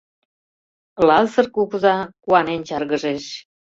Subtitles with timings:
[1.07, 3.25] Лазыр кугыза куанен чаргыжеш.